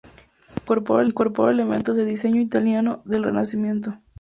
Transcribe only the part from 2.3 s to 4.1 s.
italiano del Renacimiento.